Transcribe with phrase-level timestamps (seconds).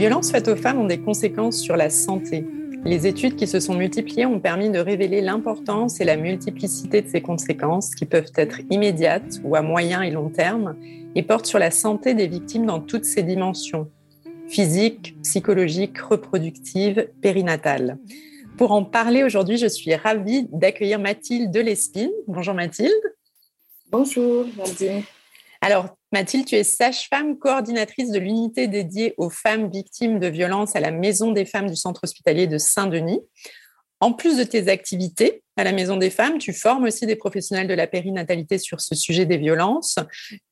[0.00, 2.46] Violences faites aux femmes ont des conséquences sur la santé.
[2.86, 7.08] Les études qui se sont multipliées ont permis de révéler l'importance et la multiplicité de
[7.10, 10.74] ces conséquences qui peuvent être immédiates ou à moyen et long terme
[11.14, 13.90] et portent sur la santé des victimes dans toutes ses dimensions
[14.48, 17.98] physique, psychologique, reproductive, périnatale.
[18.56, 22.10] Pour en parler aujourd'hui, je suis ravie d'accueillir Mathilde Delespine.
[22.26, 22.90] Bonjour Mathilde.
[23.92, 25.02] Bonjour Nadine.
[25.60, 30.80] Alors, Mathilde, tu es sage-femme coordinatrice de l'unité dédiée aux femmes victimes de violences à
[30.80, 33.20] la Maison des femmes du Centre hospitalier de Saint-Denis.
[34.00, 37.68] En plus de tes activités à la Maison des femmes, tu formes aussi des professionnels
[37.68, 40.00] de la périnatalité sur ce sujet des violences.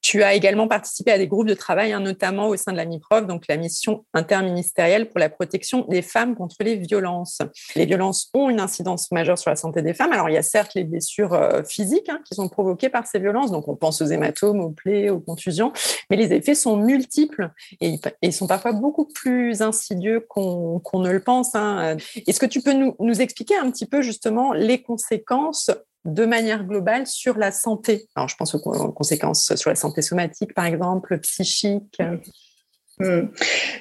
[0.09, 2.87] Tu as également participé à des groupes de travail, hein, notamment au sein de la
[2.87, 7.41] MIPROF, donc la mission interministérielle pour la protection des femmes contre les violences.
[7.77, 10.13] Les violences ont une incidence majeure sur la santé des femmes.
[10.13, 13.19] Alors, il y a certes les blessures euh, physiques hein, qui sont provoquées par ces
[13.19, 15.75] violences, donc on pense aux hématomes, aux plaies, aux contusions,
[16.09, 17.51] mais les effets sont multiples
[17.83, 21.55] et ils sont parfois beaucoup plus insidieux qu'on ne le pense.
[21.55, 21.99] Hein.
[22.27, 25.71] Est-ce que tu peux nous expliquer un petit peu justement les conséquences
[26.09, 28.09] de manière globale sur la santé.
[28.17, 31.99] Alors, je pense aux conséquences sur la santé somatique, par exemple, psychique.
[33.01, 33.29] Hmm.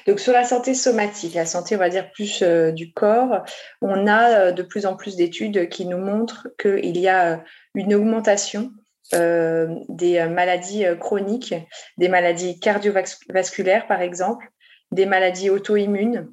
[0.06, 3.42] Donc sur la santé somatique, la santé, on va dire plus euh, du corps,
[3.82, 7.36] on a euh, de plus en plus d'études qui nous montrent qu'il y a euh,
[7.74, 8.70] une augmentation
[9.10, 11.54] des maladies chroniques,
[11.96, 14.50] des maladies cardiovasculaires par exemple,
[14.90, 16.30] des maladies auto-immunes,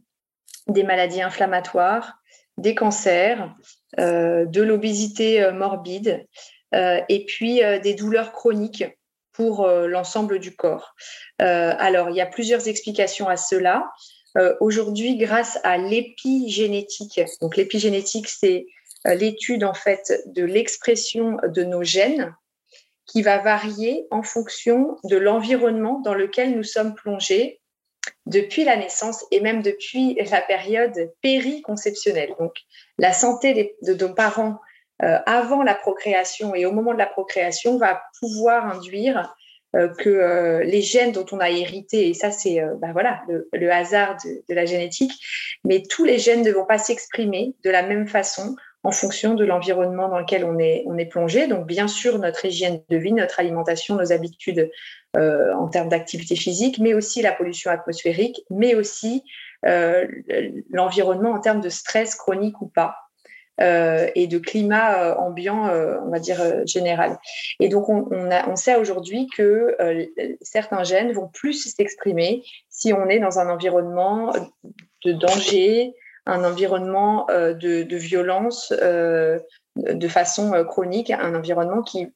[0.67, 2.17] des maladies inflammatoires,
[2.57, 3.55] des cancers,
[3.97, 6.25] de l'obésité euh, morbide
[6.73, 8.85] euh, et puis des douleurs chroniques
[9.31, 10.95] pour l'ensemble du corps.
[11.39, 13.91] alors, il y a plusieurs explications à cela.
[14.61, 18.65] Aujourd'hui, grâce à l'épigénétique, donc l'épigénétique, c'est
[19.03, 22.33] l'étude en fait de l'expression de nos gènes
[23.05, 27.59] qui va varier en fonction de l'environnement dans lequel nous sommes plongés
[28.25, 32.33] depuis la naissance et même depuis la période périconceptionnelle.
[32.39, 32.53] Donc,
[32.97, 34.59] la santé de nos parents
[35.03, 39.35] euh, avant la procréation et au moment de la procréation va pouvoir induire
[39.75, 42.93] euh, que euh, les gènes dont on a hérité, et ça c'est ben
[43.51, 45.11] le, hasard de, la génétique,
[45.65, 48.55] mais tous les gènes ne vont pas s'exprimer de la même façon
[48.85, 51.47] en fonction de l'environnement dans lequel on est, on est plongé.
[51.47, 54.69] Donc, bien sûr, notre hygiène de vie, notre alimentation, nos habitudes
[55.17, 59.23] euh, en termes d'activité physique, mais aussi la pollution atmosphérique, mais aussi
[59.65, 60.05] euh,
[60.69, 62.97] l'environnement en termes de stress chronique ou pas.
[63.61, 65.69] Euh, et de climat ambiant,
[66.05, 67.17] on va dire général.
[67.61, 69.77] Et donc, on, sait aujourd'hui que
[70.41, 74.33] certains gènes vont plus s'exprimer si on est dans un environnement
[75.05, 75.95] de danger,
[76.25, 79.39] un environnement euh, de, violence euh,
[79.75, 82.11] de façon euh, chronique, un environnement qui,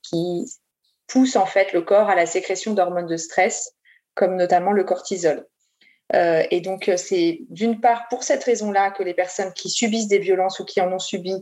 [1.08, 3.72] pousse en fait le corps à la sécrétion d'hormones de stress,
[4.14, 5.44] comme notamment le cortisol.
[6.14, 10.60] et donc, c'est d'une part pour cette raison-là que les personnes qui subissent des violences
[10.60, 11.34] ou qui en ont subi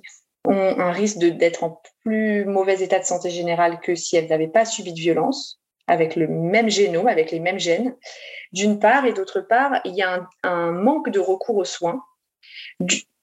[0.45, 4.47] ont un risque d'être en plus mauvais état de santé générale que si elles n'avaient
[4.47, 7.93] pas subi de violence, avec le même génome, avec les mêmes gènes,
[8.53, 12.01] d'une part, et d'autre part, il y a un manque de recours aux soins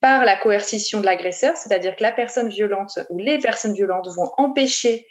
[0.00, 4.30] par la coercition de l'agresseur, c'est-à-dire que la personne violente ou les personnes violentes vont
[4.36, 5.06] empêcher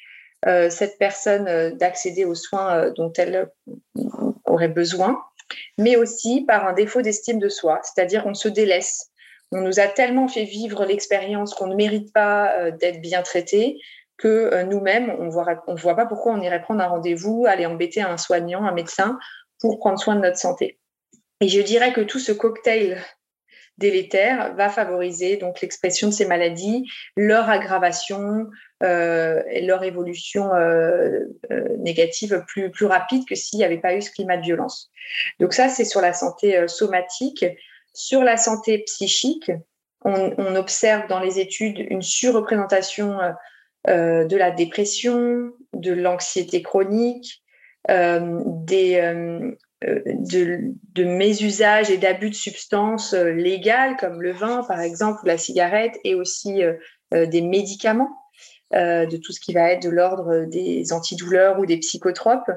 [0.45, 3.49] euh, cette personne euh, d'accéder aux soins euh, dont elle
[4.45, 5.19] aurait besoin,
[5.77, 9.09] mais aussi par un défaut d'estime de soi, c'est-à-dire on se délaisse.
[9.51, 13.79] On nous a tellement fait vivre l'expérience qu'on ne mérite pas d'être bien traité
[14.17, 18.17] que nous-mêmes, on ne voit pas pourquoi on irait prendre un rendez-vous, aller embêter un
[18.17, 19.19] soignant, un médecin
[19.59, 20.79] pour prendre soin de notre santé.
[21.39, 22.97] Et je dirais que tout ce cocktail
[23.77, 26.85] délétère va favoriser donc l'expression de ces maladies,
[27.17, 28.47] leur aggravation
[28.81, 30.49] et leur évolution
[31.79, 34.91] négative plus, plus rapide que s'il n'y avait pas eu ce climat de violence.
[35.39, 37.45] Donc ça, c'est sur la santé somatique.
[37.93, 39.51] Sur la santé psychique,
[40.03, 43.17] on, observe dans les études une surreprésentation
[43.89, 47.43] euh, de la dépression, de l'anxiété chronique,
[47.89, 49.51] euh, des, euh,
[50.05, 55.37] de, de mésusages et d'abus de substances légales comme le vin par exemple ou la
[55.37, 56.61] cigarette et aussi
[57.11, 58.09] des médicaments.
[58.71, 62.49] de tout ce qui va être de l'ordre des antidouleurs ou des psychotropes,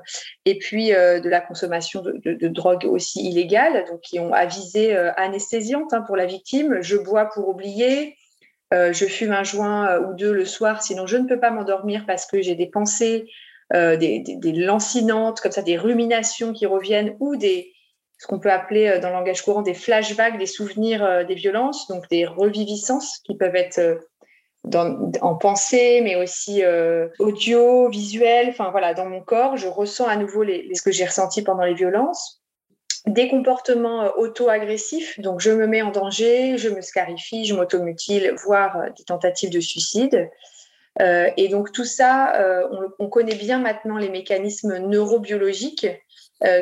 [0.44, 6.02] et puis de la consommation de, drogues aussi illégales, donc qui ont avisé anesthésiante hein,
[6.06, 6.78] pour la victime.
[6.80, 8.16] Je bois pour oublier,
[8.74, 11.50] euh, je fume un joint euh, ou deux le soir, sinon je ne peux pas
[11.50, 13.30] m'endormir parce que j'ai des pensées,
[13.74, 17.72] euh, des, lancinantes, comme ça, des ruminations qui reviennent ou des,
[18.18, 22.08] ce qu'on peut appeler dans le langage courant des flashbacks, des souvenirs des violences, donc
[22.08, 24.00] des reviviscences qui peuvent être
[25.20, 26.62] en pensée, mais aussi
[27.18, 28.48] audio, visuel.
[28.48, 31.74] Enfin voilà, dans mon corps, je ressens à nouveau ce que j'ai ressenti pendant les
[31.74, 32.40] violences
[33.06, 38.34] des comportements euh, auto-agressifs, donc je me mets en danger, je me scarifie, je m'automutile,
[38.44, 40.28] voire euh, des tentatives de suicide.
[41.00, 42.32] Euh, et donc tout ça,
[42.98, 45.86] on, connaît bien maintenant les mécanismes neurobiologiques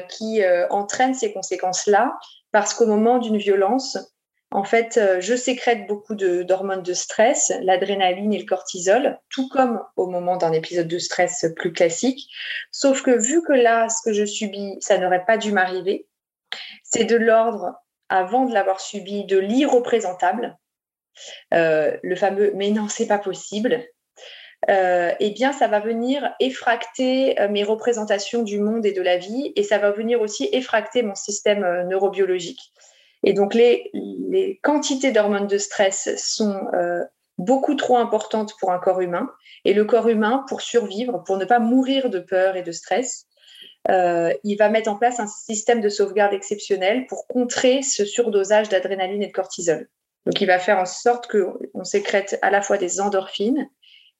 [0.08, 2.16] qui entraînent ces conséquences-là,
[2.52, 3.98] parce qu'au moment d'une violence,
[4.50, 9.82] en fait, je sécrète beaucoup d'hormones de, de, stress, l'adrénaline et le cortisol, tout comme
[9.96, 12.28] au moment d'un épisode de stress plus classique.
[12.70, 16.06] Sauf que vu que là, ce que je subis, ça n'aurait pas dû m'arriver,
[16.82, 17.74] c'est de l'ordre,
[18.08, 20.56] avant de l'avoir subi, de l'irreprésentable,
[21.52, 23.84] euh, le fameux mais non, c'est pas possible.
[24.70, 29.18] Euh, eh bien, ça va venir effracter euh, mes représentations du monde et de la
[29.18, 32.72] vie, et ça va venir aussi effracter mon système neurobiologique.
[33.22, 33.90] Et donc, les,
[34.62, 36.60] quantités d'hormones de stress sont
[37.38, 39.30] beaucoup trop importantes pour un corps humain,
[39.64, 43.26] et le corps humain, pour survivre, pour ne pas mourir de peur et de stress,
[43.90, 48.68] euh, il va mettre en place un système de sauvegarde exceptionnel pour contrer ce surdosage
[48.68, 49.88] d'adrénaline et de cortisol.
[50.26, 53.68] Donc, il va faire en sorte qu'on sécrète à la fois des endorphines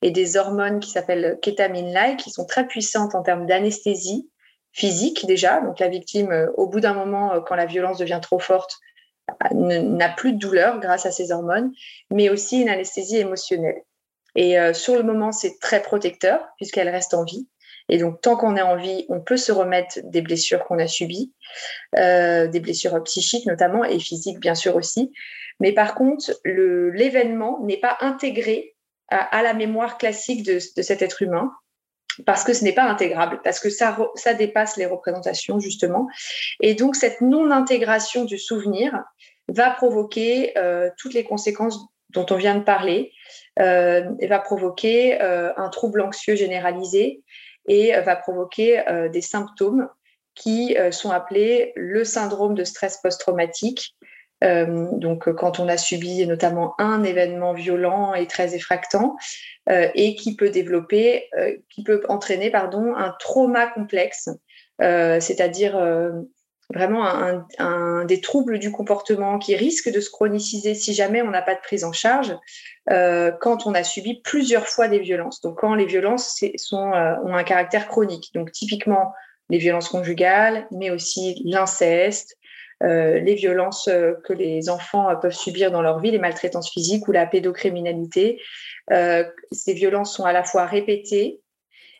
[0.05, 4.29] et des hormones qui s'appellent kétamine-like, qui sont très puissantes en termes d'anesthésie
[4.73, 5.61] physique déjà.
[5.61, 8.77] Donc, la victime, euh, au bout d'un moment, euh, quand la violence devient trop forte,
[9.53, 11.73] n'a plus de douleur grâce à ces hormones,
[12.11, 13.83] mais aussi une anesthésie émotionnelle.
[14.37, 17.49] Et sur le moment, c'est très protecteur puisqu'elle reste en vie.
[17.89, 20.87] Et donc, tant qu'on est en vie, on peut se remettre des blessures qu'on a
[20.87, 21.33] subies,
[21.99, 25.13] euh, des blessures psychiques notamment et physiques bien sûr aussi.
[25.61, 28.74] Mais par contre, l'événement n'est pas intégré
[29.09, 31.53] à, la mémoire classique de, cet être humain
[32.27, 33.97] parce que ce n'est pas intégrable, parce que ça,
[34.39, 36.07] dépasse les représentations justement.
[36.61, 39.03] Et donc, cette non-intégration du souvenir
[39.49, 41.79] va provoquer euh, toutes les conséquences
[42.11, 43.13] dont on vient de parler,
[43.59, 47.23] euh, et va provoquer euh, un trouble anxieux généralisé,
[47.67, 49.89] et va provoquer des symptômes
[50.35, 53.97] qui sont appelés le syndrome de stress post-traumatique.
[54.45, 59.17] Donc, quand on a subi notamment un événement violent et très effractant,
[59.69, 61.31] et qui peut développer,
[61.71, 64.29] qui peut entraîner, pardon, un trauma complexe,
[64.79, 65.77] c'est-à-dire
[66.73, 67.07] vraiment
[67.59, 71.55] un, des troubles du comportement qui risquent de se chroniciser si jamais on n'a pas
[71.55, 72.37] de prise en charge
[72.91, 75.41] euh, quand on a subi plusieurs fois des violences.
[75.41, 78.31] Donc quand les violences euh, ont un caractère chronique.
[78.35, 79.13] Donc typiquement
[79.51, 82.44] les violences conjugales, mais aussi l'inceste, euh,
[82.81, 83.89] les violences
[84.25, 88.41] que les enfants peuvent subir dans leur vie, les maltraitances physiques ou la pédocriminalité.
[88.91, 91.41] ces violences sont à la fois répétées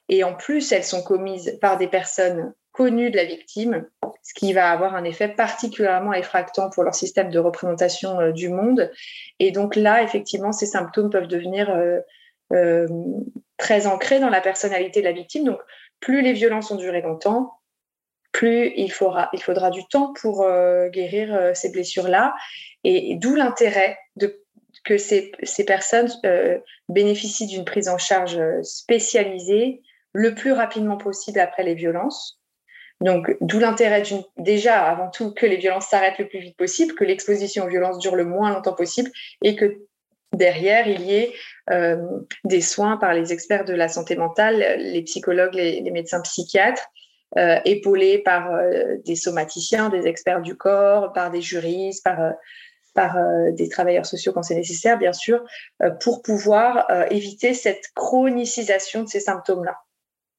[0.09, 3.87] et en plus elles sont commises par des personnes connues de la victime,
[4.23, 8.49] ce qui va avoir un effet particulièrement effractant pour leur système de représentation euh, du
[8.49, 8.91] monde.
[9.39, 12.01] Et donc là, effectivement, ces symptômes peuvent devenir euh,
[12.53, 12.89] euh,
[13.57, 15.45] très ancrés dans la personnalité de la victime.
[15.45, 15.61] Donc,
[16.01, 17.53] plus les violences ont duré longtemps,
[18.35, 19.31] plus il faudra,
[19.71, 20.47] du temps pour
[20.91, 22.35] guérir ces blessures-là.
[22.83, 23.97] Et, d'où l'intérêt
[24.85, 25.33] que ces,
[25.67, 26.11] personnes
[26.91, 29.81] bénéficient d'une prise en charge spécialisée
[30.13, 32.41] le plus rapidement possible après les violences
[33.01, 34.03] donc, d'où l'intérêt
[34.39, 37.99] déjà, avant tout, que les violences s'arrêtent le plus vite possible, que l'exposition aux violences
[37.99, 39.11] dure le moins longtemps possible
[39.43, 39.83] et que
[40.33, 41.33] derrière, il y ait
[41.71, 41.97] euh,
[42.45, 46.87] des soins par les experts de la santé mentale, les psychologues, les, médecins psychiatres,
[47.37, 52.35] euh, épaulés par euh, des somaticiens, des experts du corps, par des juristes, par,
[52.95, 53.17] par
[53.53, 55.45] des travailleurs sociaux quand c'est nécessaire, bien sûr,
[56.01, 59.77] pour pouvoir éviter cette chronicisation de ces symptômes-là.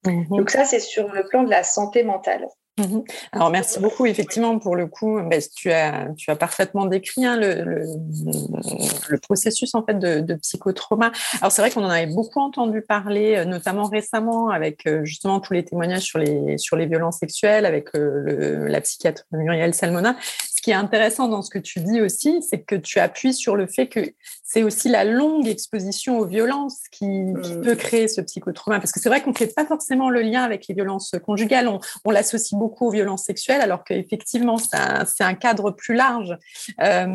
[0.06, 0.28] Mhm.
[0.30, 2.48] Donc ça, c'est sur le plan de la santé mentale.
[2.78, 3.04] Mhm.
[3.32, 4.06] Alors merci beaucoup.
[4.06, 9.74] Effectivement, pour le coup, bah, tu, as, tu as parfaitement décrit hein, le, le, processus
[9.76, 11.12] en fait de, psychotrauma.
[11.40, 15.40] Alors c'est vrai qu'on en avait beaucoup entendu parler, euh, notamment récemment avec euh, justement
[15.40, 20.18] tous les témoignages sur les sur les violences sexuelles avec euh, la psychiatre Muriel Salmona.
[20.66, 23.68] Qui est intéressant dans ce que tu dis aussi, c'est que tu appuies sur le
[23.68, 24.00] fait que
[24.42, 27.62] c'est aussi la longue exposition aux violences qui, mmh.
[27.62, 28.80] peut créer ce psychotrauma.
[28.80, 31.68] Parce que c'est vrai qu'on ne fait pas forcément le lien avec les violences conjugales.
[31.68, 36.36] On, on l'associe beaucoup aux violences sexuelles, alors qu'effectivement, c'est un, cadre plus large.
[36.82, 37.06] Euh,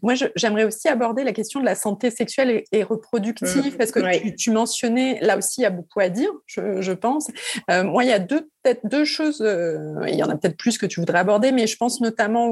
[0.00, 3.76] moi, j'aimerais aussi aborder la question de la santé sexuelle et, reproductive, mmh.
[3.76, 7.28] parce que tu, mentionnais, là aussi, il y a beaucoup à dire, je, pense.
[7.70, 10.56] Euh, moi, il y a deux peut-être deux choses, euh, il y en a peut-être
[10.56, 12.46] plus que tu voudrais aborder, mais je pense notamment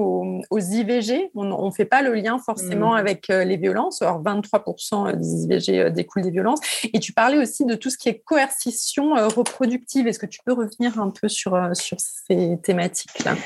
[0.50, 1.30] aux, IVG.
[1.34, 2.98] On ne fait pas le lien forcément mmh.
[2.98, 4.02] avec les violences.
[4.02, 6.60] Alors 23% des IVG euh, découlent des violences.
[6.92, 10.06] Et tu parlais aussi de tout ce qui est coercition euh, reproductive.
[10.06, 13.36] Est-ce que tu peux revenir un peu sur, euh, sur ces thématiques-là?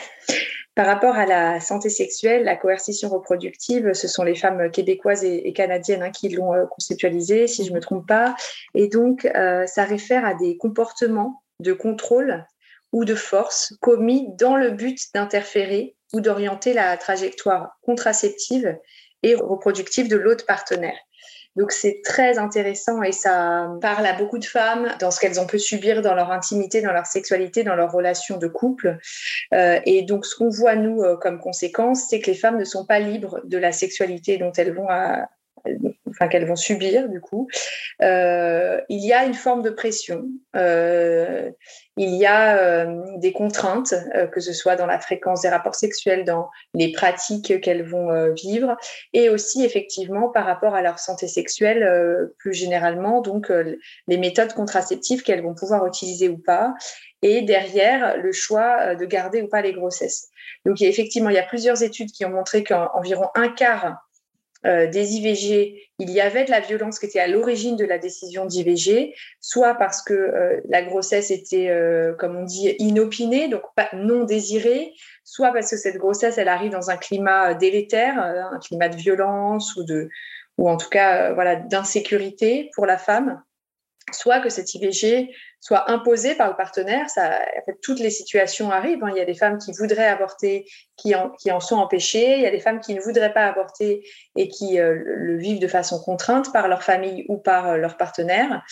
[0.75, 5.53] Par rapport à la santé sexuelle, la coercition reproductive, ce sont les femmes québécoises et,
[5.53, 8.35] canadiennes hein, qui l'ont conceptualisé, si je ne me trompe pas.
[8.75, 9.29] Et donc,
[9.67, 12.45] ça réfère à des comportements de contrôle
[12.95, 18.79] ou de force commis dans le but d'interférer ou d'orienter la trajectoire contraceptive
[19.25, 20.97] et reproductive de l'autre partenaire.
[21.57, 25.47] Donc c'est très intéressant et ça parle à beaucoup de femmes dans ce qu'elles ont
[25.47, 28.99] pu subir dans leur intimité, dans leur sexualité, dans leur relation de couple.
[29.53, 32.65] Euh, et donc ce qu'on voit nous euh, comme conséquence, c'est que les femmes ne
[32.65, 35.29] sont pas libres de la sexualité dont elles vont à,
[36.15, 37.49] enfin qu'elles vont subir du coup,
[38.03, 40.25] euh, il y a une forme de pression,
[40.57, 41.51] euh,
[41.97, 43.95] il y a euh, des contraintes,
[44.33, 48.77] que ce soit dans la fréquence des rapports sexuels, dans les pratiques qu'elles vont vivre,
[49.13, 53.53] et aussi effectivement par rapport à leur santé sexuelle plus généralement, donc
[54.09, 56.75] les méthodes contraceptives qu'elles vont pouvoir utiliser ou pas,
[57.23, 60.29] et derrière le choix de garder ou pas les grossesses.
[60.67, 64.05] Donc effectivement, il y a plusieurs études qui ont montré qu'environ un quart
[64.67, 67.99] euh, des IVG, il y avait de la violence qui était à l'origine de la
[67.99, 73.63] décision d'IVG, soit parce que euh, la grossesse était, euh, comme on dit, inopinée, donc
[73.77, 74.93] pas, non désirée,
[75.23, 79.77] soit parce que cette grossesse, elle arrive dans un climat délétère, un climat de violence
[79.77, 80.09] ou de,
[80.57, 83.43] ou en tout cas, voilà, d'insécurité pour la femme,
[84.13, 87.09] soit que cette IVG soit imposée par le partenaire.
[87.09, 89.03] Ça, en fait, toutes les situations arrivent.
[89.03, 89.13] Hein.
[89.13, 90.67] Il y a des femmes qui voudraient avorter,
[90.99, 92.37] qui en, qui en, sont empêchées.
[92.37, 94.07] Il y a des femmes qui ne voudraient pas avorter
[94.37, 97.97] et qui euh, le vivent de façon contrainte par leur famille ou par euh, leur
[97.97, 98.63] partenaire.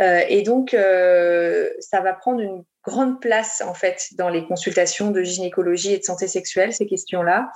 [0.00, 5.22] Euh, et donc, ça va prendre une grande place en fait dans les consultations de
[5.22, 7.50] gynécologie et de santé sexuelle ces questions-là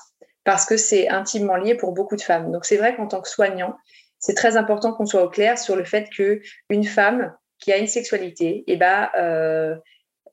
[0.44, 2.52] parce que c'est intimement lié pour beaucoup de femmes.
[2.52, 3.78] Donc c'est vrai qu'en tant que soignant,
[4.18, 7.78] c'est très important qu'on soit au clair sur le fait que une femme qui a
[7.78, 9.74] une sexualité, eh ben, euh,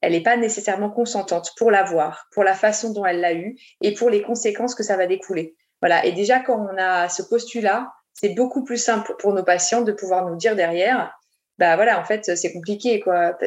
[0.01, 3.93] elle n'est pas nécessairement consentante pour l'avoir, pour la façon dont elle l'a eu et
[3.93, 5.55] pour les conséquences que ça va découler.
[5.81, 6.05] Voilà.
[6.05, 9.91] Et déjà, quand on a ce postulat, c'est beaucoup plus simple pour nos patients de
[9.91, 11.17] pouvoir nous dire derrière,
[11.57, 13.37] bah voilà, en fait, c'est compliqué, quoi.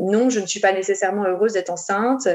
[0.00, 2.28] Non, je ne suis pas nécessairement heureuse d'être enceinte.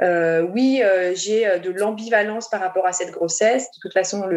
[0.00, 3.64] Euh, oui, euh, j'ai de l'ambivalence par rapport à cette grossesse.
[3.64, 4.28] De toute façon,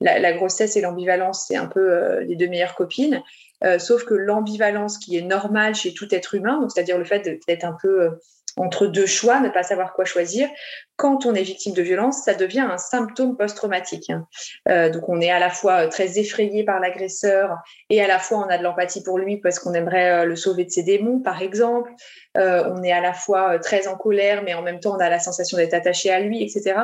[0.00, 3.22] la grossesse et l'ambivalence, c'est un peu les deux meilleures copines.
[3.64, 7.64] Euh, sauf que l'ambivalence qui est normale chez tout être humain, c'est-à-dire le fait d'être
[7.64, 8.10] un peu euh,
[8.58, 10.48] entre deux choix, ne pas savoir quoi choisir,
[10.96, 14.08] quand on est victime de violence, ça devient un symptôme post-traumatique.
[14.08, 14.26] Hein.
[14.68, 17.54] Euh, donc on est à la fois très effrayé par l'agresseur
[17.90, 20.64] et à la fois on a de l'empathie pour lui parce qu'on aimerait le sauver
[20.64, 21.90] de ses démons, par exemple.
[22.34, 25.18] on est à la fois très en colère, mais en même temps on a la
[25.18, 26.80] sensation d'être attaché à lui, etc.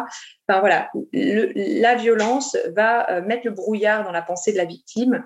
[0.47, 5.25] Enfin voilà, la violence va mettre le brouillard dans la pensée de la victime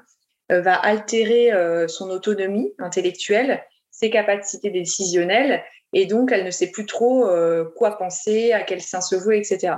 [0.50, 6.86] va altérer euh, son autonomie intellectuelle, ses capacités décisionnelles, et donc elle ne sait plus
[6.86, 9.74] trop euh, quoi penser, à quel sein se vouer, etc.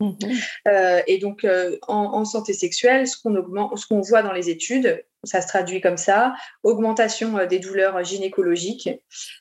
[0.00, 1.02] Mm-hmm.
[1.06, 1.46] et donc,
[1.88, 7.38] en, santé sexuelle, ce qu'on voit dans les études, ça se traduit comme ça augmentation
[7.38, 8.88] euh, des douleurs gynécologiques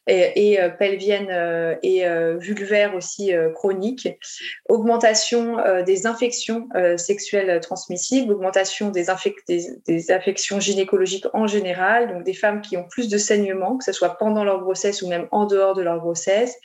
[0.07, 2.05] et, euh, pelviennes euh, et
[2.38, 4.07] vulvaires aussi chroniques,
[4.67, 9.05] augmentation des infections sexuelles transmissibles, augmentation des,
[9.47, 13.91] des, infections gynécologiques en général, donc des femmes qui ont plus de saignements, que ce
[13.91, 16.55] soit pendant leur grossesse ou même en dehors de leur grossesse.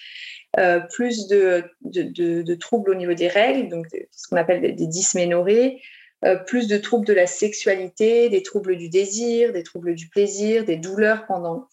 [0.91, 5.81] Plus de, de, troubles au niveau des règles, donc ce qu'on appelle des, des dysménorrhées,
[6.27, 10.67] euh, plus de troubles de la sexualité, des troubles du désir, des troubles du plaisir,
[10.67, 11.67] des douleurs pendant,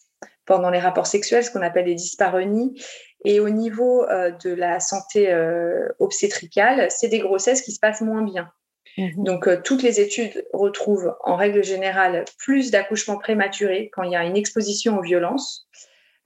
[0.45, 2.81] pendant les rapports sexuels, ce qu'on appelle les dyspareunies.
[3.25, 7.99] Et au niveau euh, de la santé euh, obstétricale, c'est des grossesses qui se passent
[7.99, 8.49] moins bien.
[8.97, 9.23] Mhm.
[9.25, 14.23] Donc, toutes les études retrouvent en règle générale plus d'accouchements prématurés quand il y a
[14.23, 15.67] une exposition aux violences.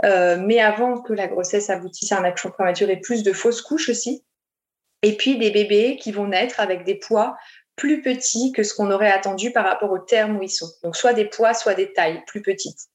[0.04, 4.24] Mais avant que la grossesse aboutisse à un accouchement prématuré, plus de fausses couches aussi.
[5.04, 7.36] Et puis des bébés qui vont naître avec des poids
[7.76, 10.70] plus petits que ce qu'on aurait attendu par rapport au terme où ils sont.
[10.84, 12.90] Donc soit des poids, soit des tailles plus petites.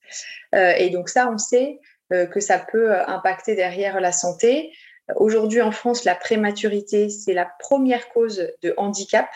[0.52, 4.72] et donc ça, on sait que ça peut impacter derrière la santé.
[5.16, 9.28] Aujourd'hui, en France, la prématurité, c'est la première cause de handicap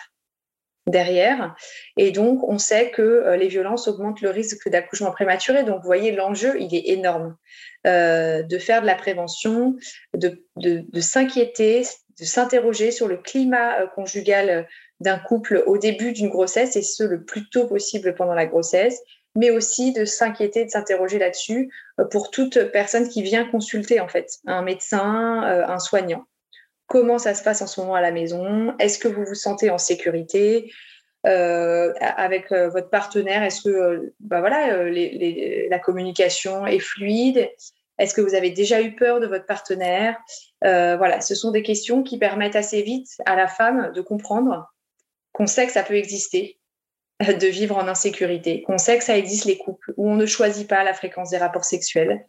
[0.86, 1.54] derrière.
[1.96, 5.64] Et donc, on sait que euh, les violences augmentent le risque d'accouchement prématuré.
[5.64, 7.36] Donc, vous voyez, l'enjeu, il est énorme.
[7.86, 9.76] Euh, de faire de la prévention,
[10.12, 10.38] de,
[11.00, 11.82] s'inquiéter,
[12.18, 14.68] de s'interroger sur le climat euh, conjugal
[15.00, 19.00] d'un couple au début d'une grossesse et ce, le plus tôt possible pendant la grossesse,
[19.34, 21.72] mais aussi de s'inquiéter, de s'interroger là-dessus
[22.10, 26.26] pour toute personne qui vient consulter, en fait, un médecin, un soignant
[26.90, 29.70] comment ça se passe en ce moment à la maison, est-ce que vous vous sentez
[29.70, 30.72] en sécurité?
[31.26, 37.48] Euh, avec euh, votre partenaire, est-ce que euh, bah la communication est fluide?
[37.98, 40.16] Est-ce que vous avez déjà eu peur de votre partenaire?
[40.62, 44.68] Voilà, ce sont des questions qui permettent assez vite à la femme de comprendre
[45.32, 46.58] qu'on sait que ça peut exister,
[47.20, 50.66] de vivre en insécurité, qu'on sait que ça existe les couples où on ne choisit
[50.66, 52.26] pas la fréquence des rapports sexuels.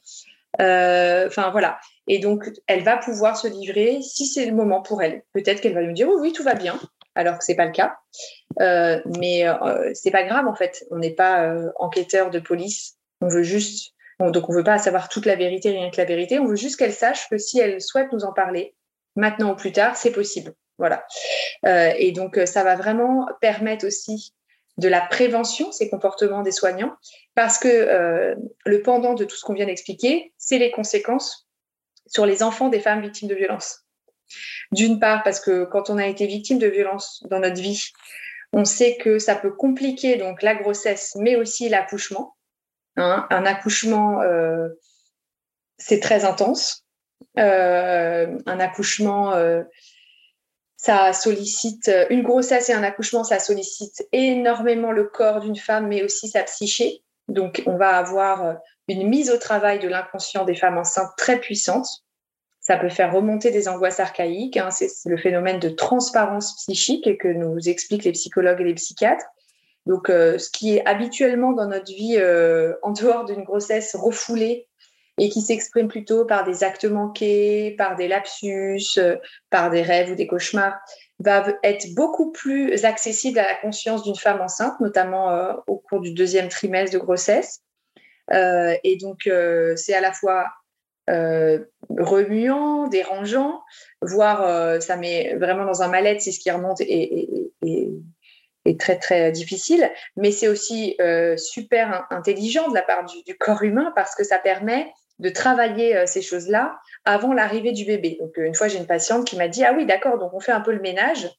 [0.59, 5.23] Enfin voilà, et donc, elle va pouvoir se livrer si c'est le moment pour elle.
[5.33, 6.79] Peut-être qu'elle va nous dire oui, oui, tout va bien,
[7.15, 7.97] alors que c'est pas le cas.
[8.59, 10.85] Euh, mais euh, c'est pas grave en fait.
[10.91, 12.97] On n'est pas euh, enquêteur de police.
[13.21, 16.39] On veut juste, donc on veut pas savoir toute la vérité, rien que la vérité.
[16.39, 18.75] On veut juste qu'elle sache que si elle souhaite nous en parler,
[19.15, 20.53] maintenant ou plus tard, c'est possible.
[20.77, 21.05] Voilà.
[21.63, 24.33] et donc, ça va vraiment permettre aussi
[24.77, 26.95] de la prévention, ces comportements des soignants,
[27.35, 31.50] parce que le pendant de tout ce qu'on vient d'expliquer, c'est les conséquences
[32.07, 33.85] sur les enfants des femmes victimes de violences.
[34.71, 37.91] D'une part, parce que quand on a été victime de violences dans notre vie,
[38.53, 42.35] on sait que ça peut compliquer donc la grossesse, mais aussi l'accouchement.
[42.97, 43.25] Hein.
[43.29, 44.67] un accouchement, euh,
[45.77, 46.85] c'est très intense.
[47.39, 49.63] Euh, un accouchement, euh,
[50.75, 56.03] ça sollicite une grossesse et un accouchement, ça sollicite énormément le corps d'une femme, mais
[56.03, 57.03] aussi sa psyché.
[57.29, 61.87] Donc, on va avoir une mise au travail de l'inconscient des femmes enceintes très puissante.
[62.59, 64.57] Ça peut faire remonter des angoisses archaïques.
[64.57, 64.69] Hein.
[64.71, 69.25] C'est le phénomène de transparence psychique que nous expliquent les psychologues et les psychiatres.
[69.87, 74.67] Donc, euh, ce qui est habituellement dans notre vie euh, en dehors d'une grossesse refoulée
[75.17, 79.17] et qui s'exprime plutôt par des actes manqués, par des lapsus, euh,
[79.49, 80.75] par des rêves ou des cauchemars,
[81.19, 86.13] va être beaucoup plus accessible à la conscience d'une femme enceinte, notamment au cours du
[86.15, 87.61] deuxième trimestre de grossesse.
[88.33, 90.47] Euh, et donc, euh, c'est à la fois
[91.09, 91.59] euh,
[91.97, 93.61] remuant, dérangeant,
[94.01, 96.81] voire ça met vraiment dans un mal-être, c'est ce qui remonte
[98.63, 100.97] est très très difficile, mais c'est aussi
[101.37, 106.21] super intelligent de la part du, corps humain parce que ça permet de travailler ces
[106.21, 108.17] choses-là avant l'arrivée du bébé.
[108.19, 110.51] Donc une fois j'ai une patiente qui m'a dit ah oui d'accord donc on fait
[110.51, 111.29] un peu le ménage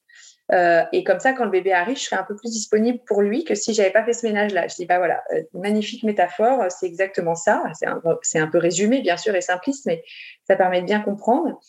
[0.53, 3.21] euh, et comme ça, quand le bébé arrive, je serai un peu plus disponible pour
[3.21, 4.67] lui que si j'avais pas fait ce ménage-là.
[4.67, 7.63] Je dis, bah voilà, euh, magnifique métaphore, c'est exactement ça.
[8.21, 10.03] C'est un, peu résumé, bien sûr, et simpliste, mais
[10.47, 11.59] ça permet de bien comprendre.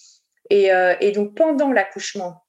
[0.51, 2.43] Et, euh, donc, pendant l'accouchement,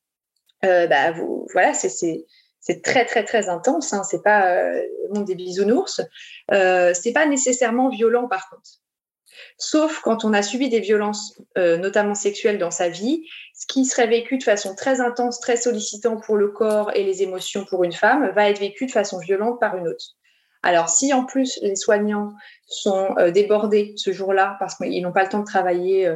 [0.61, 1.13] bah,
[1.53, 3.93] voilà, c'est très, très, très intense.
[3.93, 4.03] Hein.
[4.03, 6.01] C'est pas le monde des bisounours.
[6.49, 8.81] c'est pas nécessairement violent, par contre.
[9.57, 14.07] Sauf quand on a subi des violences, notamment sexuelles, dans sa vie ce qui serait
[14.07, 17.93] vécu de façon très intense, très sollicitant pour le corps et les émotions pour une
[17.93, 20.15] femme, va être vécu de façon violente par une autre.
[20.61, 22.33] Alors, si en plus les soignants
[22.67, 26.07] sont euh, débordés ce jour-là parce qu'ils n'ont pas le temps de travailler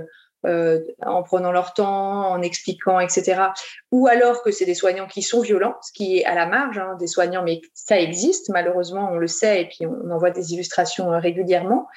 [0.45, 3.41] euh, en prenant leur temps, en expliquant, etc.
[3.91, 6.77] Ou alors que c'est des soignants qui sont violents, ce qui est à la marge
[6.77, 10.31] hein, des soignants, mais ça existe, malheureusement, on le sait, et puis on, en voit
[10.31, 11.89] des illustrations euh, régulièrement.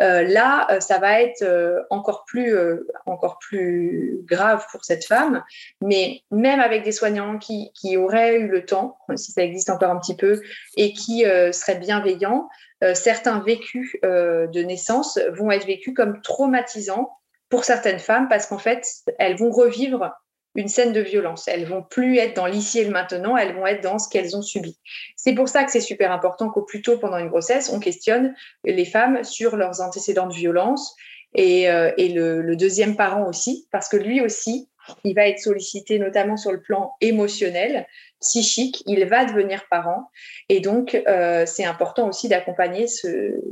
[0.00, 1.44] Euh, là, ça va être
[1.90, 2.56] encore, plus,
[3.04, 5.44] encore plus grave pour cette femme,
[5.82, 9.98] mais même avec des soignants qui auraient eu le temps, si ça existe encore un
[9.98, 10.40] petit peu,
[10.78, 12.48] et qui seraient bienveillants,
[12.94, 17.19] certains vécus de naissance vont être vécus comme traumatisants
[17.50, 18.86] pour certaines femmes parce qu'en fait,
[19.18, 20.12] elles vont revivre
[20.54, 21.46] une scène de violence.
[21.48, 24.36] Elles vont plus être dans l'ici et le maintenant, elles vont être dans ce qu'elles
[24.36, 24.78] ont subi.
[25.16, 28.34] C'est pour ça que c'est super important qu'au plus tôt pendant une grossesse, on questionne
[28.64, 30.96] les femmes sur leurs antécédents de violence
[31.34, 34.68] et, euh, le, deuxième parent aussi, parce que lui aussi,
[35.04, 37.86] il va être sollicité notamment sur le plan émotionnel,
[38.20, 40.10] psychique, il va devenir parent.
[40.48, 42.86] Et donc, euh, c'est important aussi d'accompagner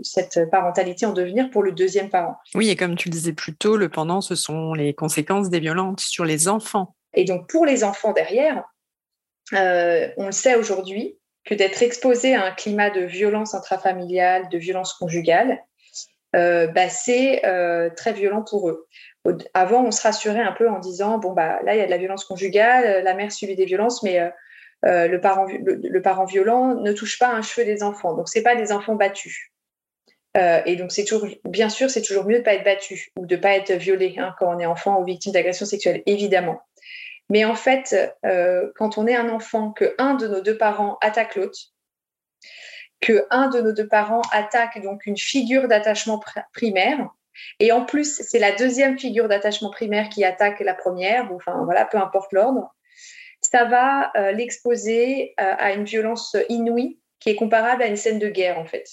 [0.02, 2.36] cette parentalité en devenir pour le deuxième parent.
[2.54, 5.60] Oui, et comme tu le disais plus tôt, le pendant, ce sont les conséquences des
[5.60, 6.94] violences sur les enfants.
[7.14, 8.64] Et donc, pour les enfants derrière,
[9.54, 14.58] euh, on le sait aujourd'hui que d'être exposé à un climat de violence intrafamiliale, de
[14.58, 15.58] violence conjugale,
[16.34, 17.40] bah, c'est
[17.96, 18.86] très violent pour eux.
[19.52, 21.90] Avant, on se rassurait un peu en disant bon bah là il y a de
[21.90, 24.20] la violence conjugale, la mère subit des violences, mais
[24.84, 28.56] le, parent, le, parent violent ne touche pas un cheveu des enfants, donc c'est pas
[28.56, 29.50] des enfants battus.
[30.34, 33.36] et donc c'est toujours, bien sûr, c'est toujours mieux de pas être battu ou de
[33.36, 36.62] pas être violé hein, quand on est enfant ou victime d'agression sexuelle, évidemment.
[37.30, 40.98] Mais en fait, euh, quand on est un enfant, que un de nos deux parents
[41.00, 41.58] attaque l'autre,
[43.00, 46.20] que un de nos deux parents attaque donc une figure d'attachement
[46.52, 47.10] primaire,
[47.60, 51.84] et en plus c'est la deuxième figure d'attachement primaire qui attaque la première, enfin voilà,
[51.84, 52.74] peu importe l'ordre,
[53.40, 58.18] ça va euh, l'exposer euh, à une violence inouïe qui est comparable à une scène
[58.18, 58.84] de guerre en fait.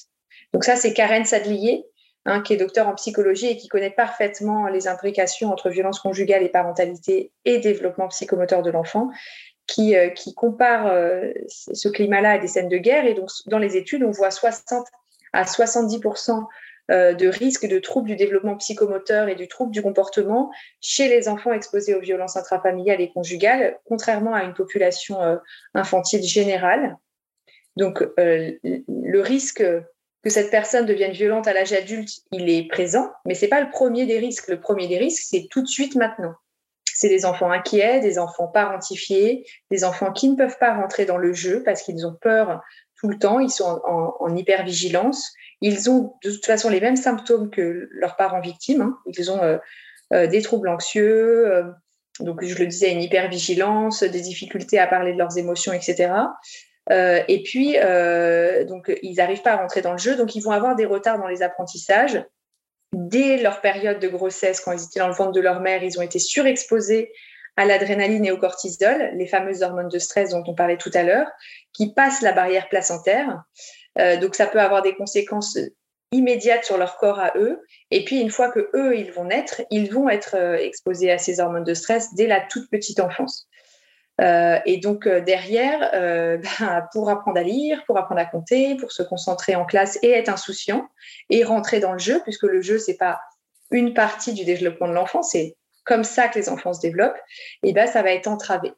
[0.53, 1.85] Donc ça c'est Karen Sadlier
[2.27, 6.41] Hein, qui est docteur en psychologie et qui connaît parfaitement les imbrications entre violence conjugale
[6.41, 9.11] et parentalité et développement psychomoteur de l'enfant,
[9.67, 10.91] qui, euh, compare
[11.47, 13.05] ce climat-là à des scènes de guerre.
[13.05, 14.87] Et donc, dans les études, on voit 60
[15.33, 15.99] à 70 euh,
[16.89, 21.53] de risque de troubles du développement psychomoteur et du trouble du comportement chez les enfants
[21.53, 25.17] exposés aux violences intrafamiliales et conjugales, contrairement à une population
[25.73, 26.97] infantile générale.
[27.75, 29.63] Donc, le risque
[30.25, 33.69] que cette personne devienne violente à l'âge adulte, il est présent, mais c'est pas le
[33.69, 34.47] premier des risques.
[34.47, 36.33] Le premier des risques, c'est tout de suite maintenant.
[36.83, 41.17] C'est des enfants inquiets, des enfants parentifiés, des enfants qui ne peuvent pas rentrer dans
[41.17, 42.63] le jeu parce qu'ils ont peur
[42.99, 45.31] tout le temps, ils sont en, hypervigilance.
[45.67, 48.81] Ils ont de toute façon les mêmes symptômes que leurs parents victimes.
[48.81, 48.99] Hein.
[49.07, 49.57] Ils ont euh,
[50.13, 51.63] euh, des troubles anxieux, euh,
[52.19, 56.13] donc je le disais, une hypervigilance, des difficultés à parler de leurs émotions, etc.
[56.91, 57.77] Et puis,
[58.67, 61.17] donc, ils n'arrivent pas à rentrer dans le jeu, donc ils vont avoir des retards
[61.17, 62.23] dans les apprentissages.
[62.93, 65.97] Dès leur période de grossesse, quand ils étaient dans le ventre de leur mère, ils
[65.97, 67.11] ont été surexposés
[67.57, 71.01] à l'adrénaline et au cortisol, les fameuses hormones de stress dont on parlait tout à
[71.01, 71.27] l'heure,
[71.73, 73.43] qui passent la barrière placentaire.
[73.99, 75.57] Euh, donc, ça peut avoir des conséquences
[76.11, 77.61] immédiates sur leur corps à eux.
[77.91, 81.39] Et puis, une fois que eux, ils vont naître, ils vont être exposés à ces
[81.39, 83.47] hormones de stress dès la toute petite enfance.
[84.21, 88.75] Euh, et donc euh, derrière, euh, ben, pour apprendre à lire, pour apprendre à compter,
[88.75, 90.87] pour se concentrer en classe et être insouciant
[91.29, 93.19] et rentrer dans le jeu, puisque le jeu c'est pas
[93.71, 97.19] une partie du développement de l'enfant, c'est comme ça que les enfants se développent.
[97.63, 98.71] Et ben ça va être entravé.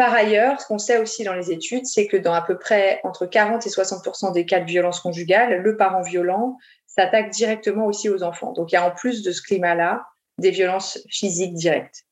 [0.00, 3.02] Par ailleurs, ce qu'on sait aussi dans les études, c'est que dans à peu près
[3.04, 8.08] entre 40 et 60% des cas de violence conjugale, le parent violent s'attaque directement aussi
[8.08, 8.54] aux enfants.
[8.54, 10.06] Donc il y a en plus de ce climat-là
[10.38, 12.06] des violences physiques directes.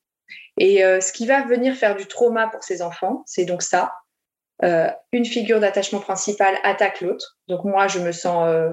[0.59, 3.94] Et euh, ce qui va venir faire du trauma pour ces enfants, c'est donc ça.
[4.64, 7.38] Euh, une figure d'attachement principale attaque l'autre.
[7.48, 8.70] Donc moi, je me sens euh,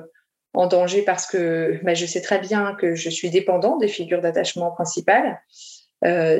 [0.54, 4.20] en danger parce que bah, je sais très bien que je suis dépendant des figures
[4.20, 5.42] d'attachement principales,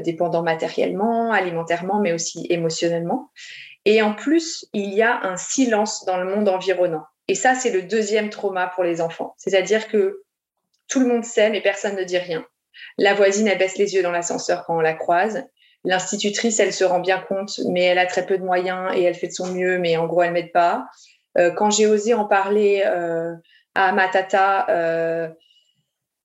[0.04, 3.32] dépendant matériellement, alimentairement, mais aussi émotionnellement.
[3.86, 7.06] Et en plus, il y a un silence dans le monde environnant.
[7.28, 9.34] Et ça, c'est le deuxième trauma pour les enfants.
[9.38, 10.24] C'est-à-dire que
[10.88, 12.46] tout le monde sait, mais personne ne dit rien.
[12.98, 15.44] La voisine, elle baisse les yeux dans l'ascenseur quand on la croise.
[15.84, 19.14] L'institutrice, elle se rend bien compte, mais elle a très peu de moyens et elle
[19.14, 20.86] fait de son mieux, mais en gros, elle m'aide pas.
[21.38, 23.34] Euh, quand j'ai osé en parler euh,
[23.76, 25.30] à ma tata, euh,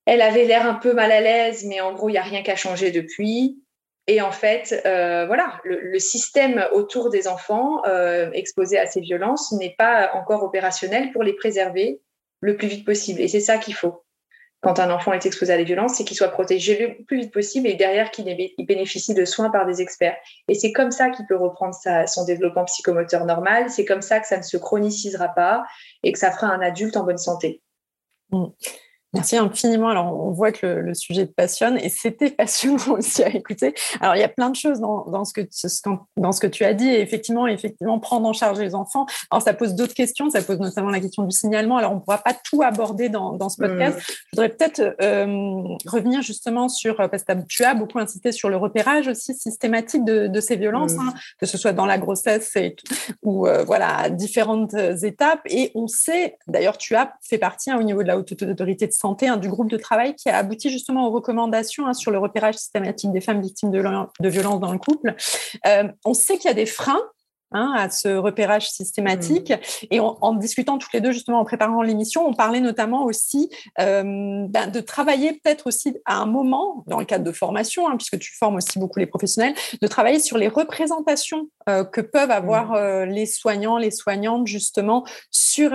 [0.06, 2.42] elle avait l'air un peu mal à l'aise, mais en gros, il n'y a rien
[2.42, 3.62] qu'à changer depuis.
[4.06, 7.82] Et en fait, voilà, le, système autour des enfants
[8.32, 12.00] exposés à ces violences n'est pas encore opérationnel pour les préserver
[12.40, 13.20] le plus vite possible.
[13.20, 14.02] Et c'est ça qu'il faut
[14.60, 17.32] quand un enfant est exposé à des violences, c'est qu'il soit protégé le plus vite
[17.32, 18.24] possible et derrière qu'il
[18.58, 20.16] bénéficie de soins par des experts.
[20.48, 21.74] Et c'est comme ça qu'il peut reprendre
[22.06, 25.64] son développement psychomoteur normal, c'est comme ça que ça ne se chronicisera pas
[26.02, 27.62] et que ça fera un adulte en bonne santé.
[28.32, 28.46] Mmh.
[29.12, 29.88] Merci infiniment.
[29.88, 33.74] Alors, on voit que le, sujet te passionne et c'était passionnant aussi à écouter.
[34.00, 35.40] Alors, il y a plein de choses dans, ce, que,
[36.16, 36.88] dans ce que tu as dit.
[36.88, 39.06] Et effectivement, effectivement, prendre en charge les enfants.
[39.30, 40.30] Alors, ça pose d'autres questions.
[40.30, 41.76] Ça pose notamment la question du signalement.
[41.76, 43.98] Alors, on ne pourra pas tout aborder dans, ce podcast.
[43.98, 44.02] Mmh.
[44.02, 48.56] Je voudrais peut-être euh, revenir justement sur, parce que tu as beaucoup insisté sur le
[48.56, 51.00] repérage aussi systématique de, ces violences, mmh.
[51.00, 52.76] hein, que ce soit dans la grossesse et,
[53.22, 55.40] ou euh, voilà, différentes étapes.
[55.46, 58.86] Et on sait, d'ailleurs, tu as fait partie hein, au niveau de la haute autorité
[58.86, 62.10] de santé hein, du groupe de travail qui a abouti justement aux recommandations hein, sur
[62.10, 65.14] le repérage systématique des femmes victimes de, violences dans le couple.
[65.66, 67.02] Euh, on sait qu'il y a des freins
[67.52, 69.50] Hein, à ce repérage systématique.
[69.50, 69.86] Mmh.
[69.90, 74.46] Et en discutant toutes les deux, justement, en préparant l'émission, on parlait notamment aussi euh,
[74.48, 78.20] ben, de travailler peut-être aussi à un moment, dans le cadre de formation, hein, puisque
[78.20, 82.74] tu formes aussi beaucoup les professionnels, de travailler sur les représentations euh, que peuvent avoir
[82.74, 83.04] mmh.
[83.06, 85.72] les soignants, les soignantes justement sur,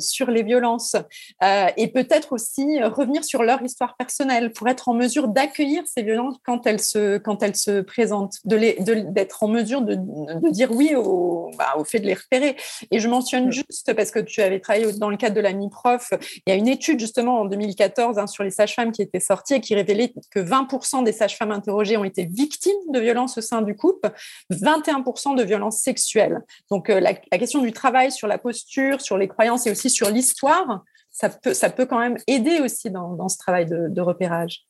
[0.00, 0.96] sur les violences
[1.40, 6.36] et peut-être aussi revenir sur leur histoire personnelle pour être en mesure d'accueillir ces violences
[6.44, 10.94] quand elles se, quand elles se présentent, d'être de en mesure de, de, dire oui
[11.12, 12.56] au, bah, au fait de les repérer.
[12.90, 13.52] Et je mentionne mmh.
[13.52, 16.12] juste parce que tu avais travaillé dans le cadre de la MIPROF,
[16.46, 19.54] il y a une étude justement en 2014 hein, sur les sages-femmes qui était sortie
[19.54, 23.62] et qui révélait que 20% des sages-femmes interrogées ont été victimes de violences au sein
[23.62, 24.10] du couple,
[24.50, 26.40] 21% de violences sexuelles.
[26.70, 30.10] Donc euh, la, question du travail sur la posture, sur les croyances et aussi sur
[30.10, 34.64] l'histoire, ça peut, ça peut quand même aider aussi dans, ce travail de, repérage.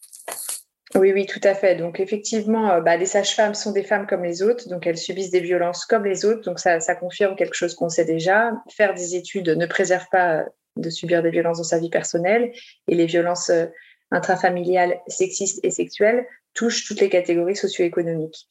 [0.95, 1.77] Oui, oui, tout à fait.
[1.77, 5.31] Donc, effectivement, euh, bah, les sages-femmes sont des femmes comme les autres, donc elles subissent
[5.31, 6.43] des violences comme les autres.
[6.43, 8.53] Donc, ça, ça confirme quelque chose qu'on sait déjà.
[8.71, 10.45] Faire des études ne préserve pas
[10.77, 12.53] de subir des violences dans sa vie personnelle
[12.89, 13.67] et les violences euh,
[14.11, 18.47] intrafamiliales, sexistes et sexuelles touchent toutes les catégories socio-économiques.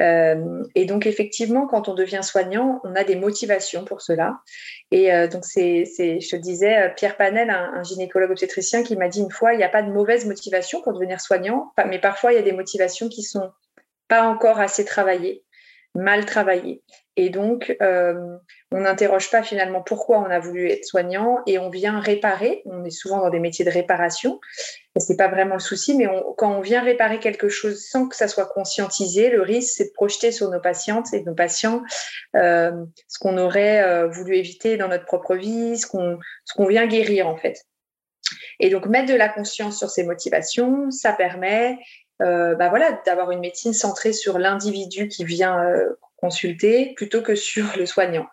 [0.00, 4.40] Euh, et donc effectivement, quand on devient soignant, on a des motivations pour cela.
[4.90, 9.20] Et euh, donc c'est, je te disais, Pierre Panel, un, gynécologue obstétricien, qui m'a dit
[9.20, 12.36] une fois, il n'y a pas de mauvaise motivation pour devenir soignant, mais parfois il
[12.36, 13.50] y a des motivations qui sont
[14.08, 15.44] pas encore assez travaillées,
[15.94, 16.82] mal travaillées.
[17.18, 18.36] Et donc, euh,
[18.70, 22.62] on n'interroge pas finalement pourquoi on a voulu être soignant et on vient réparer.
[22.66, 24.38] On est souvent dans des métiers de réparation.
[24.98, 28.16] Ce n'est pas vraiment le souci, mais quand on vient réparer quelque chose sans que
[28.16, 31.82] ça soit conscientisé, le risque, c'est de projeter sur nos patientes et nos patients
[32.34, 32.72] euh,
[33.08, 37.36] ce qu'on aurait euh, voulu éviter dans notre propre vie, ce qu'on vient guérir en
[37.36, 37.64] fait.
[38.60, 41.78] Et donc, mettre de la conscience sur ces motivations, ça permet
[42.18, 45.58] bah voilà, d'avoir une médecine centrée sur l'individu qui vient
[46.16, 48.26] consulter plutôt que sur le soignant.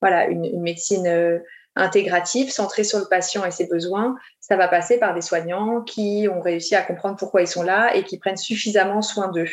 [0.00, 1.38] Voilà, une, médecine euh,
[1.74, 6.28] intégrative, centrée sur le patient et ses besoins, ça va passer par des soignants qui
[6.32, 9.50] ont réussi à comprendre pourquoi ils sont là et qui prennent suffisamment soin d'eux.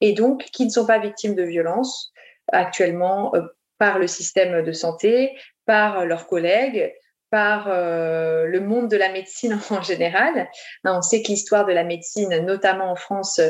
[0.00, 2.12] Et donc, qui ne sont pas victimes de violences
[2.50, 3.42] actuellement euh,
[3.78, 6.92] par le système de santé, par leurs collègues,
[7.30, 10.48] par euh, le monde de la médecine en général.
[10.84, 13.40] On sait que l'histoire de la médecine, notamment en France,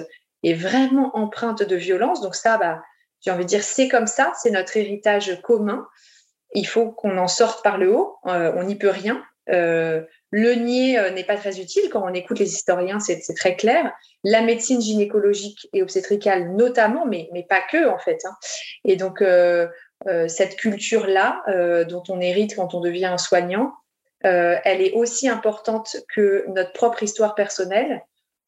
[0.42, 2.20] est vraiment empreinte de violence.
[2.20, 2.80] Donc ça, bah,
[3.22, 5.86] j'ai envie de dire, c'est comme ça, c'est notre héritage commun.
[6.54, 8.16] Il faut qu'on en sorte par le haut.
[8.26, 9.22] Euh, on n'y peut rien.
[9.48, 11.88] Euh, le nier euh, n'est pas très utile.
[11.90, 13.92] Quand on écoute les historiens, c'est très clair.
[14.24, 18.18] La médecine gynécologique et obstétricale notamment, mais, pas que en fait.
[18.24, 18.36] Hein.
[18.84, 19.24] Et donc,
[20.28, 21.42] cette culture-là,
[21.88, 23.72] dont on hérite quand on devient un soignant,
[24.22, 28.02] elle est aussi importante que notre propre histoire personnelle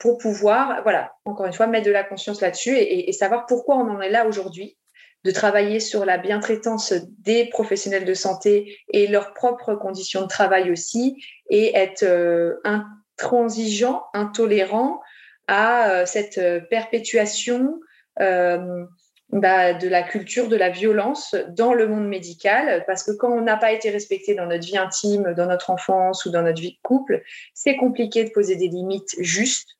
[0.05, 3.89] pour pouvoir, voilà, encore une fois, mettre de la conscience là-dessus et, savoir pourquoi on
[3.89, 4.77] en est là aujourd'hui,
[5.25, 10.71] de travailler sur la bientraitance des professionnels de santé et leurs propres conditions de travail
[10.71, 15.01] aussi, et être euh, intransigeant, intolérant
[15.49, 17.81] à euh, cette euh, perpétuation
[18.19, 23.41] bah, de la culture de la violence dans le monde médical, parce que quand on
[23.41, 26.73] n'a pas été respecté dans notre vie intime, dans notre enfance ou dans notre vie
[26.73, 27.23] de couple,
[27.55, 29.71] c'est compliqué de poser des limites justes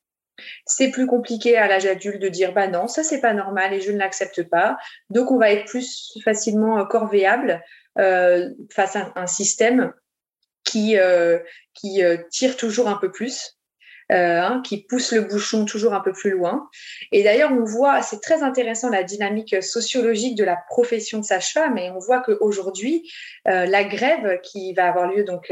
[0.65, 3.81] c'est plus compliqué à l'âge adulte de dire bah non, ça c'est pas normal et
[3.81, 4.77] je ne l'accepte pas.
[5.09, 7.63] Donc on va être plus facilement euh, corvéable
[7.97, 9.93] euh, face à un système
[10.63, 11.39] qui, euh,
[11.73, 13.54] qui tire toujours un peu plus.
[14.11, 16.69] Hein, qui pousse le bouchon toujours un peu plus loin.
[17.11, 21.79] Et d'ailleurs, on voit, c'est très intéressant la dynamique sociologique de la profession de sage-femme,
[21.79, 23.11] et on voit qu'aujourd'hui,
[23.45, 25.51] la grève qui va avoir lieu donc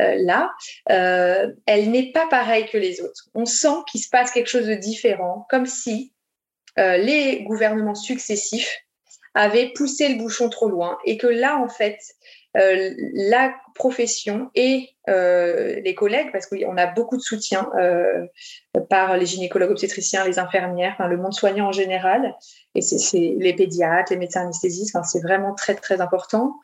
[0.00, 0.52] euh, là,
[0.90, 3.28] euh, elle n'est pas pareille que les autres.
[3.34, 6.12] On sent qu'il se passe quelque chose de différent, comme si
[6.78, 8.76] euh, les gouvernements successifs
[9.34, 11.98] avaient poussé le bouchon trop loin et que là, en fait,
[12.56, 18.26] euh, la profession et euh, les collègues, parce qu'on a beaucoup de soutien euh,
[18.88, 22.34] par les gynécologues obstétriciens, les infirmières, enfin, le monde soignant en général,
[22.76, 26.54] et c'est les pédiatres, les médecins anesthésistes, enfin, c'est vraiment très très important.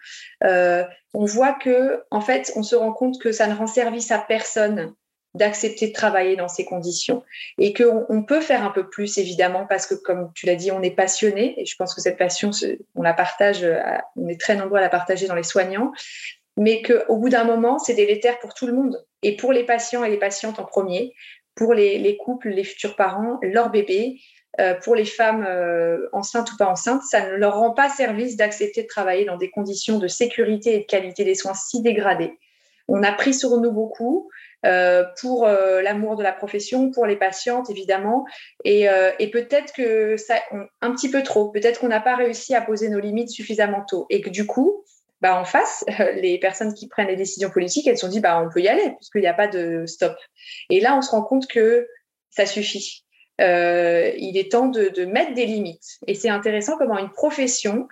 [0.42, 4.18] on voit que, en fait, on se rend compte que ça ne rend service à
[4.18, 4.94] personne
[5.34, 7.22] d'accepter de travailler dans ces conditions
[7.58, 10.72] et qu'on on peut faire un peu plus évidemment parce que comme tu l'as dit
[10.72, 12.50] on est passionné et je pense que cette passion
[12.96, 13.64] on la partage
[14.16, 15.92] on est très nombreux à la partager dans les soignants
[16.56, 20.02] mais qu'au bout d'un moment c'est délétère pour tout le monde et pour les patients
[20.02, 21.14] et les patientes en premier
[21.54, 24.18] pour les, couples les futurs parents leurs bébés
[24.58, 28.36] euh, pour les femmes euh, enceintes ou pas enceintes, ça ne leur rend pas service
[28.36, 32.36] d'accepter de travailler dans des conditions de sécurité et de qualité des soins si dégradées.
[32.88, 34.39] On a pris sur nous beaucoup, euh,
[35.20, 38.26] pour euh, l'amour de la profession, pour les patientes évidemment,
[38.64, 40.34] et, euh, peut-être que ça,
[40.80, 44.06] un petit peu trop, peut-être qu'on n'a pas réussi à poser nos limites suffisamment tôt,
[44.10, 44.84] et que du coup,
[45.20, 48.42] bah, en face, les personnes qui prennent les décisions politiques, elles se sont dit, bah,
[48.44, 50.16] on peut y aller, puisqu'il n'y a pas de stop.
[50.68, 51.86] Et là, on se rend compte que
[52.30, 53.04] ça suffit.
[53.38, 55.98] il est temps de mettre des limites.
[56.06, 57.88] Et c'est intéressant comment une profession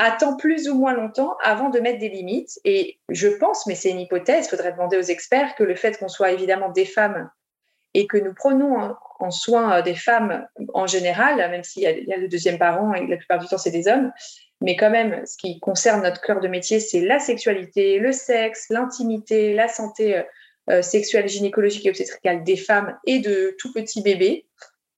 [0.00, 2.58] attend plus ou moins longtemps avant de mettre des limites.
[2.64, 5.98] Et je pense, mais c'est une hypothèse, il faudrait demander aux experts, que le fait
[5.98, 7.30] qu'on soit évidemment des femmes
[7.92, 12.16] et que nous prenons en soin euh, des femmes en général, même s'il y, a
[12.16, 14.10] le deuxième parent et la plupart du temps c'est des hommes,
[14.62, 18.66] mais quand même, ce qui concerne notre cœur de métier, c'est la sexualité, le sexe,
[18.70, 20.22] l'intimité, la santé euh,
[20.70, 24.46] euh, sexuelle, gynécologique et obstétricale des femmes et de tout petits bébés,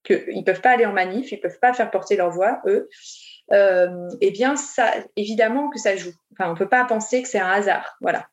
[0.04, 2.60] qu'ils ne peuvent pas aller en manif, ils ne peuvent pas faire porter leur voix,
[2.66, 2.88] eux.
[3.50, 6.12] Eh bien, ça, évidemment que ça joue.
[6.33, 7.96] Enfin, on ne peut pas penser que c'est un hasard.
[8.00, 8.26] Voilà.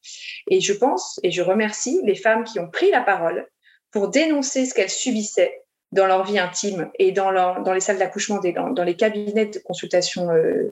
[0.49, 3.47] Et je pense, et je remercie les femmes qui ont pris la parole
[3.91, 7.31] pour dénoncer ce qu'elles subissaient dans leur vie intime et dans,
[7.73, 10.71] les salles d'accouchement, dans, les cabinets de consultation euh,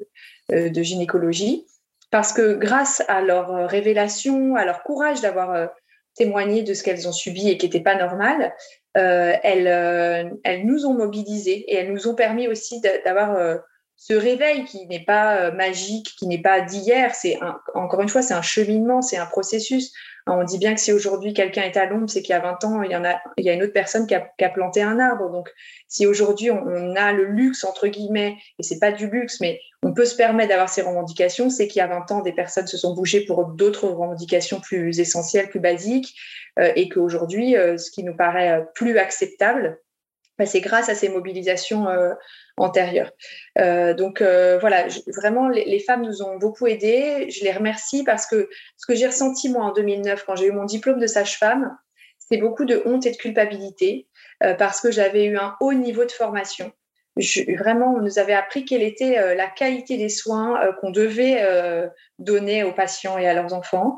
[0.52, 1.66] euh, de gynécologie,
[2.12, 5.70] parce que grâce à leur euh, révélation, à leur courage d'avoir
[6.16, 8.56] témoigné de ce qu'elles ont subi et qui n'était pas normal,
[8.94, 13.60] elles, nous ont mobilisés et elles nous ont permis aussi d'avoir
[13.98, 17.14] ce réveil qui n'est pas magique, qui n'est pas d'hier.
[17.16, 17.40] C'est
[17.74, 19.92] encore une fois, c'est un cheminement, c'est un processus.
[20.30, 22.64] On dit bien que si aujourd'hui quelqu'un est à l'ombre, c'est qu'il y a 20
[22.66, 25.00] ans, il y, en a, il y a une autre personne qui a, planté un
[25.00, 25.32] arbre.
[25.32, 25.50] Donc,
[25.88, 29.94] si aujourd'hui on, a le luxe, entre guillemets, et c'est pas du luxe, mais on
[29.94, 32.78] peut se permettre d'avoir ces revendications, c'est qu'il y a 20 ans, des personnes se
[32.78, 36.16] sont bougées pour d'autres revendications plus essentielles, plus basiques,
[36.60, 39.80] euh, et qu'aujourd'hui, euh, ce qui nous paraît euh, plus acceptable,
[40.46, 41.88] c'est grâce à ces mobilisations
[42.58, 43.12] antérieures.
[43.56, 47.30] donc voilà, vraiment, les, les, femmes nous ont beaucoup aidées.
[47.30, 50.52] Je les remercie parce que ce que j'ai ressenti moi en 2009 quand j'ai eu
[50.52, 51.76] mon diplôme de sage-femme,
[52.20, 54.08] c'est beaucoup de honte et de culpabilité
[54.58, 56.72] parce que j'avais eu un haut niveau de formation
[57.56, 61.38] vraiment, on nous avait appris quelle était euh, la qualité des soins euh, qu'on devait
[61.42, 61.88] euh,
[62.20, 63.98] donner aux patients et à leurs enfants.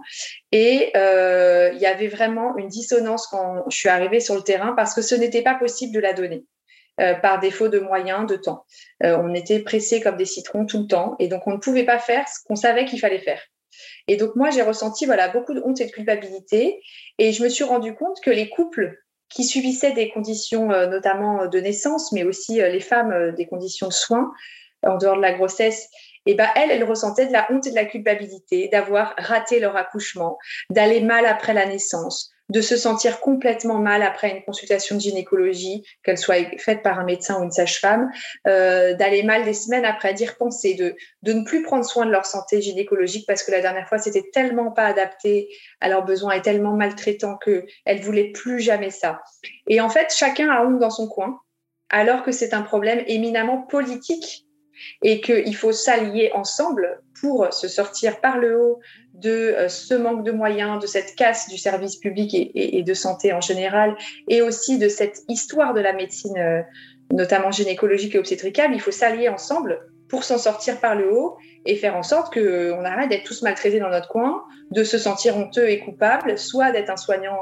[0.52, 4.94] Et il y avait vraiment une dissonance quand je suis arrivée sur le terrain parce
[4.94, 6.46] que ce n'était pas possible de la donner.
[7.22, 8.66] par défaut de moyens, de temps.
[9.02, 12.00] on était pressés comme des citrons tout le temps et donc on ne pouvait pas
[12.00, 13.42] faire ce qu'on savait qu'il fallait faire.
[14.08, 16.82] Et donc moi j'ai ressenti voilà beaucoup de honte et de culpabilité
[17.18, 18.98] et je me suis rendu compte que les couples
[19.30, 23.48] qui subissaient des conditions euh, notamment euh, de naissance, mais aussi euh, les femmes des
[23.48, 24.32] conditions de soins
[24.84, 25.90] en dehors de la grossesse,
[26.26, 29.60] et eh ben elles, elles ressentaient de la honte et de la culpabilité d'avoir raté
[29.60, 30.38] leur accouchement,
[30.70, 35.84] d'aller mal après la naissance, de se sentir complètement mal après une consultation de gynécologie,
[36.04, 38.10] qu'elle soit faite par un médecin ou une sage-femme,
[38.48, 42.12] euh, d'aller mal des semaines après, d'y repenser, de, de ne plus prendre soin de
[42.12, 46.34] leur santé gynécologique parce que la dernière fois, c'était tellement pas adapté à leurs besoins
[46.34, 49.22] et tellement maltraitant qu'elles voulaient plus jamais ça.
[49.68, 51.40] Et en fait, chacun a honte dans son coin,
[51.90, 54.46] alors que c'est un problème éminemment politique
[55.02, 58.80] et qu'il faut s'allier ensemble pour se sortir par le haut
[59.14, 63.34] de euh, ce manque de moyens, de cette casse du service public et, de santé
[63.34, 63.96] en général,
[64.28, 66.62] et aussi de cette histoire de la médecine, euh,
[67.12, 68.72] notamment gynécologique et obstétricale.
[68.74, 72.40] Il faut s'allier ensemble pour s'en sortir par le haut et faire en sorte qu'on
[72.40, 76.72] euh, arrête d'être tous maltraités dans notre coin, de se sentir honteux et coupable, soit
[76.72, 77.38] d'être un soignant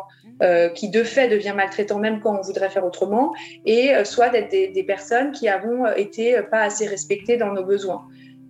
[0.75, 3.33] qui de fait devient maltraitant même quand on voudrait faire autrement,
[3.65, 8.05] et soit d'être des, personnes qui avons été pas assez respectées dans nos besoins.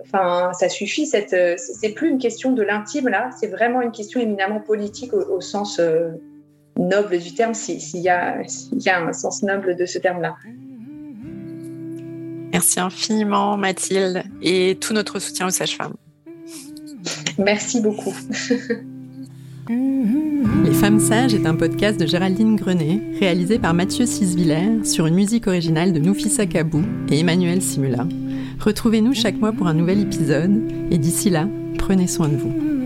[0.07, 1.05] Enfin, ça suffit.
[1.05, 3.29] Cette, euh, c'est plus une question de l'intime là.
[3.39, 6.11] C'est vraiment une question éminemment politique au, sens euh,
[6.77, 8.41] noble du terme, s'il y, a,
[8.73, 10.35] y a un sens noble de ce terme-là.
[12.57, 15.93] Merci infiniment, Mathilde, et tout notre soutien aux sages-femmes.
[17.37, 18.15] Merci beaucoup.
[19.69, 25.13] Les Femmes Sages est un podcast de Géraldine Grenet, réalisé par Mathieu Sisviller sur une
[25.13, 28.07] musique originale de Noufissa Kabou et Emmanuel Simula.
[28.59, 32.76] Retrouvez-nous chaque mois pour un nouvel épisode et d'ici là, prenez soin de vous.